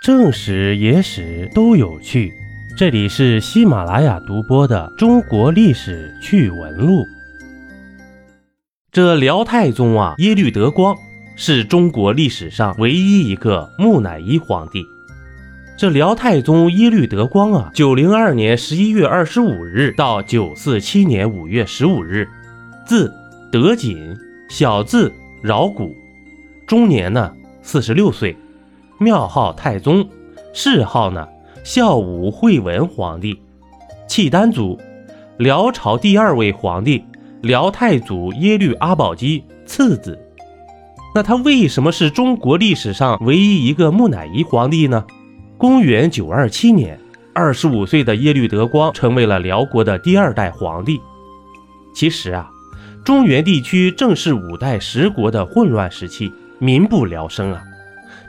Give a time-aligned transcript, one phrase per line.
[0.00, 2.32] 正史、野史都有趣。
[2.76, 7.02] 这里是喜马拉雅独播的《中国历史趣闻录》。
[8.92, 10.96] 这辽太宗啊，耶律德光
[11.34, 14.84] 是中国历史上唯一一个木乃伊皇帝。
[15.76, 22.28] 这辽太宗耶律德光啊，九零二年十一月二十五日到九四七年五月十五日，
[22.86, 23.12] 字
[23.50, 24.16] 德锦，
[24.48, 25.12] 小字
[25.42, 25.92] 饶古，
[26.68, 28.36] 终年呢四十六岁。
[28.98, 30.08] 庙号太宗，
[30.52, 31.26] 谥号呢
[31.62, 33.40] 孝武惠文皇帝，
[34.08, 34.78] 契丹族，
[35.38, 37.04] 辽朝第二位皇帝，
[37.42, 40.18] 辽太祖耶律阿保机次子。
[41.14, 45.04] 那他为什么是中国历史上唯一一个木乃伊皇帝呢？
[45.56, 46.98] 公元九二七年，
[47.32, 51.00] 二十五岁的耶律德光成为了辽国的第二代皇帝。
[51.94, 52.50] 其实啊，
[53.04, 57.62] 中原地区正是五代十国的混乱时期，民不聊生啊。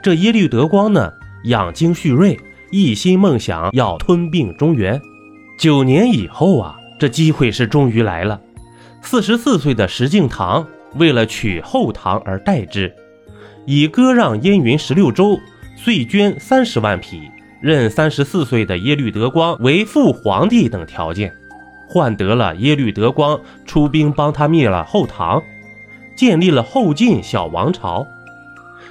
[0.02, 1.12] 这耶律德光呢，
[1.44, 2.38] 养精蓄锐，
[2.70, 4.98] 一心梦想要吞并中原。
[5.58, 8.40] 九年以后啊，这机会是终于来了。
[9.02, 12.90] 四十四岁的石敬瑭为了取后唐而代之，
[13.66, 15.38] 以割让燕云十六州、
[15.76, 17.20] 岁捐三十万匹、
[17.60, 21.30] 任三十四岁的耶律德光为父皇帝等条件，
[21.86, 25.42] 换得了耶律德光出兵帮他灭了后唐，
[26.16, 28.06] 建立了后晋小王朝。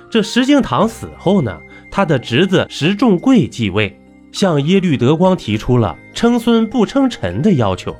[0.09, 1.59] 这石敬瑭死后呢，
[1.91, 3.99] 他的侄子石重贵继位，
[4.31, 7.95] 向耶律德光提出了称孙不称臣的要求。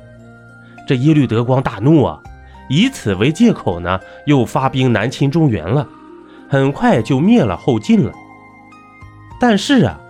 [0.88, 2.20] 这耶律德光大怒啊，
[2.68, 5.88] 以此为借口呢，又发兵南侵中原了，
[6.48, 8.12] 很快就灭了后晋了。
[9.40, 10.00] 但是啊，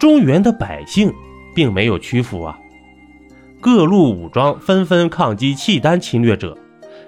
[0.00, 1.12] 中原的百姓
[1.54, 2.58] 并没有屈服啊，
[3.60, 6.58] 各路武装纷纷抗击契丹侵略者，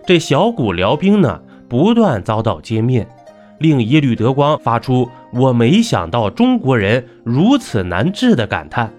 [0.06, 3.09] 这小股辽兵呢，不断遭到歼灭。
[3.61, 8.91] 令耶律德光发出“我没想到中国人如此难治”的感叹，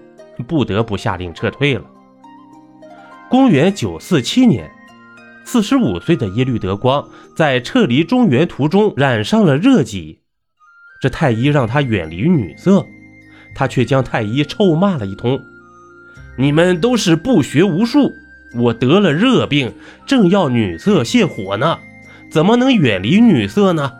[0.46, 1.82] 不得不下令撤退了。
[3.28, 4.70] 公元九四七年，
[5.44, 7.04] 四十五岁的耶律德光
[7.36, 10.20] 在撤离中原途中染上了热疾，
[11.00, 12.86] 这太医让他远离女色，
[13.56, 15.40] 他却将太医臭骂了一通
[16.38, 18.12] ：“你们都是不学无术，
[18.54, 19.72] 我得了热病，
[20.06, 21.80] 正要女色泻火呢，
[22.30, 23.94] 怎么能远离女色呢？”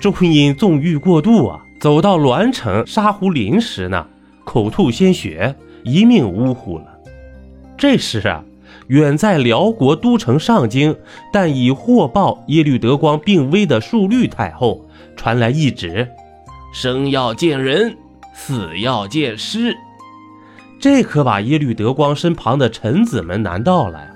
[0.00, 4.06] 终因纵欲过度啊，走到栾城沙湖林时呢，
[4.44, 6.86] 口吐鲜血，一命呜呼了。
[7.78, 8.44] 这时啊，
[8.88, 10.94] 远在辽国都城上京，
[11.32, 14.84] 但已获报耶律德光病危的淑律太后
[15.16, 16.06] 传来懿旨：
[16.74, 17.96] 生要见人，
[18.34, 19.74] 死要见尸。
[20.78, 24.08] 这可把耶律德光身旁的臣子们难到了呀。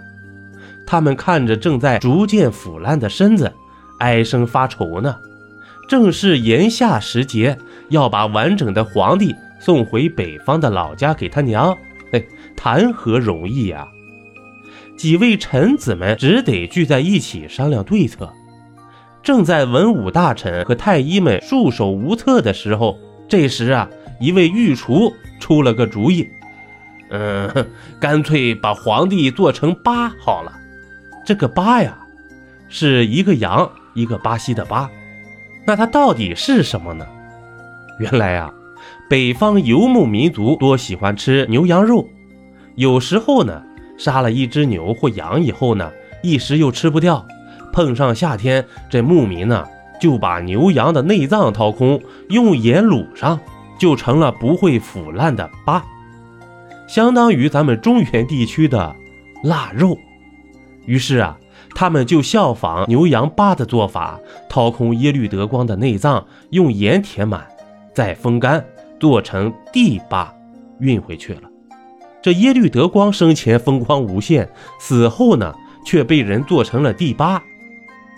[0.87, 3.50] 他们看着正在逐渐腐烂的身子，
[4.00, 5.17] 唉声发愁呢。
[5.88, 7.56] 正是炎夏时节，
[7.88, 11.76] 要把完整的皇帝送回北方的老家给他娘，
[12.12, 13.88] 嘿，谈何容易呀！
[14.99, 18.31] 几位臣子们只得聚在一起商量对策。
[19.22, 23.88] 正在文武大臣和太医们束手无策的时候，这时啊，
[24.20, 25.10] 一位御厨
[25.41, 26.28] 出了个主意
[27.09, 27.66] ：“嗯，
[27.99, 30.53] 干脆把皇帝做成八好了。
[31.25, 31.97] 这个八呀，
[32.69, 34.91] 是一个羊，一个巴西的巴。”
[35.64, 37.06] 那它到底是什么呢？
[37.98, 38.52] 原来啊，
[39.10, 42.08] 北方游牧民族多喜欢吃牛羊肉，
[42.74, 43.62] 有时候呢，
[43.98, 45.91] 杀了一只牛或羊以后呢，
[46.22, 47.26] 一时又吃不掉，
[47.72, 49.66] 碰上夏天，这牧民呢
[50.00, 53.38] 就把牛羊的内脏掏空，用盐卤上，
[53.78, 55.84] 就成了不会腐烂的疤，
[56.86, 58.94] 相当于咱们中原地区的
[59.42, 59.98] 腊肉。
[60.86, 61.36] 于是啊。
[61.78, 64.19] 他们就效仿牛羊八的做法，
[64.49, 67.47] 掏空耶律德光的内脏，用盐填满，
[67.94, 68.65] 再风干，
[68.99, 70.34] 做成地八，
[70.81, 71.43] 运回去了。
[72.21, 74.50] 这耶律德光生前风光无限，
[74.81, 75.55] 死后呢，
[75.87, 77.41] 却被人做成了第八。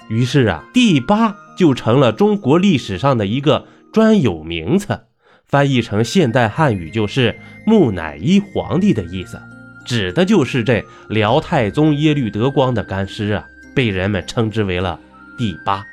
[0.08, 4.98] 于是啊，第八就成了中国历史上的一个专有名词，
[5.46, 9.38] 翻译成现代汉语就是木乃伊皇帝的意思。
[9.84, 13.44] 指的就是这辽太宗耶律德光的干尸啊，
[13.74, 14.98] 被人们称之为了
[15.38, 15.84] 第八。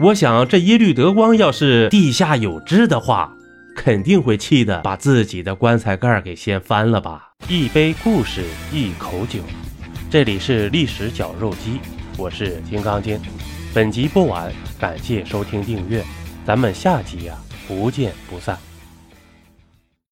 [0.00, 3.34] 我想这耶律德光要是地下有知的话，
[3.76, 7.32] 肯定会气得把自己的棺材盖给掀翻了吧。
[7.48, 9.40] 一杯故事，一口酒，
[10.08, 11.80] 这里是历史绞肉机，
[12.16, 13.20] 我是金刚经。
[13.74, 16.02] 本集播完，感谢收听订阅，
[16.44, 17.34] 咱们下集呀，
[17.68, 18.58] 不见不散。